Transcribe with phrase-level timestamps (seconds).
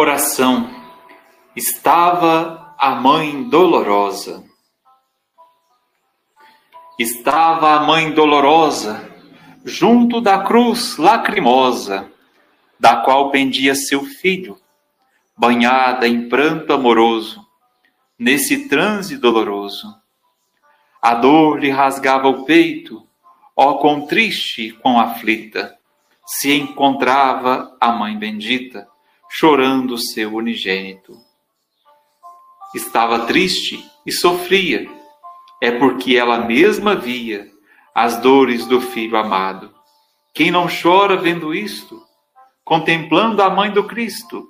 [0.00, 0.70] Oração.
[1.56, 4.44] Estava a mãe dolorosa.
[6.96, 9.12] Estava a mãe dolorosa
[9.64, 12.08] junto da cruz lacrimosa,
[12.78, 14.56] da qual pendia seu filho,
[15.36, 17.44] banhada em pranto amoroso,
[18.16, 19.92] nesse transe doloroso.
[21.02, 23.04] A dor lhe rasgava o peito,
[23.56, 25.76] ó quão triste, quão aflita,
[26.24, 28.86] se encontrava a mãe bendita
[29.30, 31.16] chorando seu unigênito.
[32.74, 34.88] Estava triste e sofria,
[35.62, 37.50] é porque ela mesma via
[37.94, 39.74] as dores do filho amado.
[40.34, 42.00] Quem não chora vendo isto,
[42.64, 44.46] contemplando a mãe do Cristo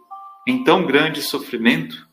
[0.46, 2.06] em tão grande sofrimento?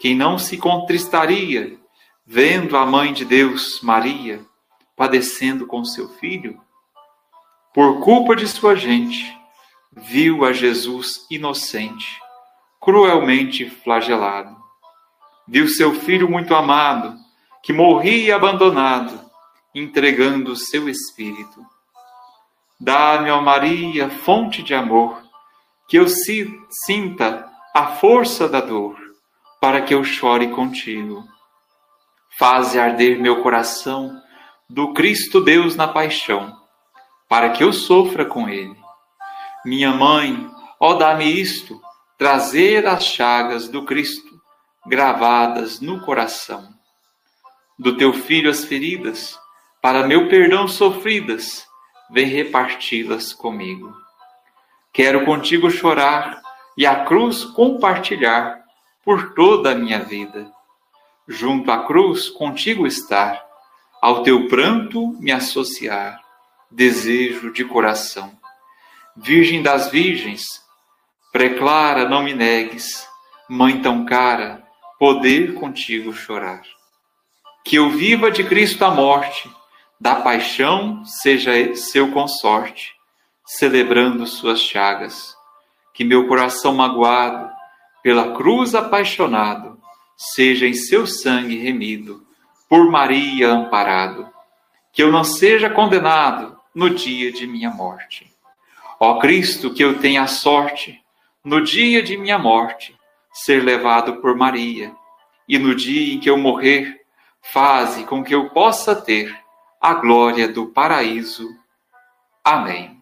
[0.00, 1.78] Quem não se contristaria
[2.26, 4.40] vendo a mãe de Deus, Maria,
[4.96, 6.60] padecendo com seu filho?
[7.72, 9.37] Por culpa de sua gente,
[9.92, 12.20] viu a Jesus inocente,
[12.80, 14.56] cruelmente flagelado.
[15.46, 17.16] Viu seu filho muito amado,
[17.62, 19.18] que morria abandonado,
[19.74, 21.64] entregando seu espírito.
[22.78, 25.22] Dá-me, ó Maria, fonte de amor,
[25.88, 28.96] que eu sinta a força da dor,
[29.60, 31.24] para que eu chore contigo.
[32.38, 34.14] Faze arder meu coração
[34.68, 36.56] do Cristo Deus na paixão,
[37.28, 38.77] para que eu sofra com ele
[39.64, 40.48] minha mãe,
[40.80, 41.80] ó dá-me isto,
[42.16, 44.28] trazer as chagas do Cristo
[44.86, 46.68] gravadas no coração.
[47.78, 49.38] Do teu filho as feridas,
[49.82, 51.66] para meu perdão sofridas,
[52.10, 53.94] vem reparti-las comigo.
[54.92, 56.40] Quero contigo chorar
[56.76, 58.62] e a cruz compartilhar
[59.04, 60.50] por toda a minha vida.
[61.26, 63.44] Junto à cruz contigo estar,
[64.00, 66.18] ao teu pranto me associar,
[66.70, 68.37] desejo de coração.
[69.20, 70.44] Virgem das Virgens,
[71.32, 73.06] preclara, não me negues,
[73.50, 74.62] Mãe tão cara,
[74.98, 76.62] poder contigo chorar.
[77.64, 79.50] Que eu viva de Cristo a morte,
[79.98, 82.92] da paixão seja seu consorte,
[83.44, 85.34] celebrando suas chagas.
[85.94, 87.50] Que meu coração magoado,
[88.02, 89.80] pela cruz apaixonado,
[90.16, 92.22] seja em seu sangue remido,
[92.68, 94.28] por Maria amparado.
[94.92, 98.30] Que eu não seja condenado no dia de minha morte.
[99.00, 101.00] Ó Cristo, que eu tenha sorte,
[101.44, 102.98] no dia de minha morte,
[103.32, 104.92] ser levado por Maria,
[105.48, 107.00] e no dia em que eu morrer,
[107.52, 109.38] faze com que eu possa ter
[109.80, 111.48] a glória do paraíso.
[112.44, 113.00] Amém.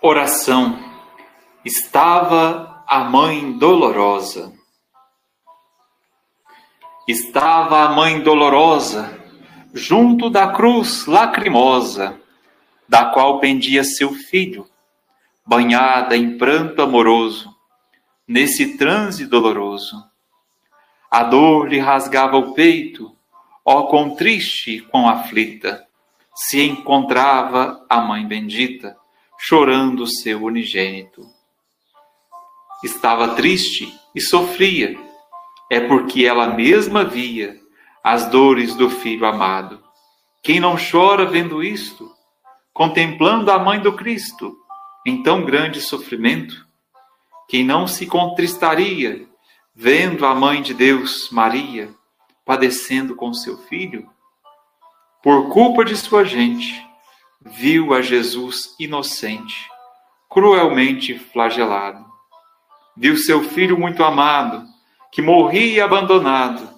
[0.00, 0.78] Oração.
[1.64, 4.57] Estava a mãe dolorosa
[7.08, 9.18] estava a mãe dolorosa,
[9.72, 12.20] junto da cruz lacrimosa,
[12.86, 14.68] da qual pendia seu filho,
[15.46, 17.50] banhada em pranto amoroso,
[18.26, 19.96] nesse transe doloroso.
[21.10, 23.16] A dor lhe rasgava o peito,
[23.64, 25.86] ó quão triste, quão aflita,
[26.34, 28.94] se encontrava a mãe bendita,
[29.38, 31.26] chorando seu unigênito.
[32.84, 35.07] Estava triste e sofria,
[35.70, 37.60] é porque ela mesma via
[38.02, 39.82] as dores do filho amado.
[40.42, 42.10] Quem não chora vendo isto,
[42.72, 44.56] contemplando a mãe do Cristo
[45.06, 46.66] em tão grande sofrimento?
[47.48, 49.26] Quem não se contristaria
[49.74, 51.90] vendo a mãe de Deus, Maria,
[52.44, 54.08] padecendo com seu filho?
[55.22, 56.86] Por culpa de sua gente,
[57.40, 59.68] viu a Jesus inocente,
[60.30, 62.06] cruelmente flagelado.
[62.96, 64.67] Viu seu filho muito amado
[65.12, 66.68] que morria abandonado,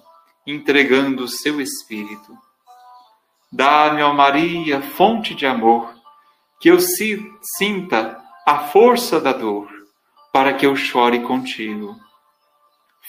[0.45, 2.37] entregando o seu espírito.
[3.51, 5.93] Dá-me, ó Maria, fonte de amor,
[6.59, 9.69] que eu sinta a força da dor,
[10.31, 11.95] para que eu chore contigo.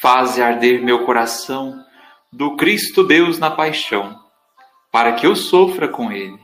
[0.00, 1.84] Faze arder meu coração
[2.32, 4.18] do Cristo Deus na paixão,
[4.90, 6.40] para que eu sofra com ele.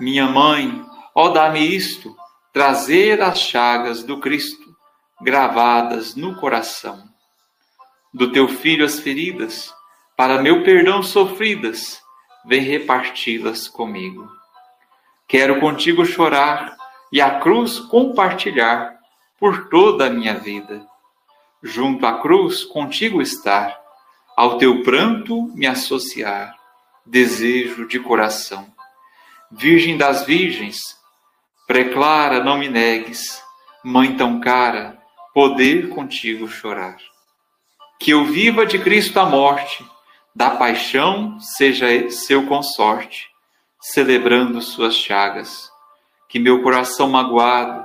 [0.00, 2.16] Minha mãe, ó dá-me isto,
[2.52, 4.74] trazer as chagas do Cristo
[5.20, 7.13] gravadas no coração
[8.14, 9.74] do teu filho as feridas,
[10.16, 12.00] para meu perdão sofridas,
[12.46, 14.30] vem reparti-las comigo.
[15.26, 16.76] Quero contigo chorar
[17.10, 18.96] e a cruz compartilhar
[19.36, 20.86] por toda a minha vida.
[21.60, 23.76] Junto à cruz contigo estar,
[24.36, 26.54] ao teu pranto me associar,
[27.04, 28.72] desejo de coração.
[29.50, 30.78] Virgem das Virgens,
[31.66, 33.42] preclara, não me negues,
[33.82, 35.02] mãe tão cara,
[35.32, 36.96] poder contigo chorar
[38.04, 39.82] que eu viva de Cristo a morte,
[40.34, 43.30] da paixão seja seu consorte,
[43.80, 45.70] celebrando suas chagas.
[46.28, 47.82] Que meu coração magoado,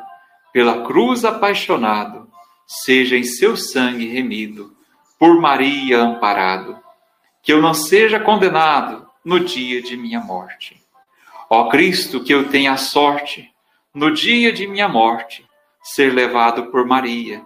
[0.51, 2.29] pela cruz apaixonado,
[2.67, 4.75] seja em seu sangue remido,
[5.17, 6.77] por Maria amparado.
[7.41, 10.83] Que eu não seja condenado no dia de minha morte.
[11.49, 13.49] Ó Cristo, que eu tenha a sorte,
[13.93, 15.45] no dia de minha morte,
[15.81, 17.41] ser levado por Maria,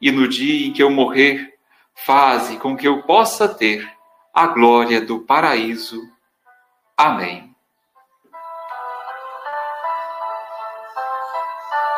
[0.00, 1.51] e no dia em que eu morrer,
[1.94, 3.88] faze com que eu possa ter
[4.34, 6.00] a glória do paraíso.
[6.96, 7.51] Amém.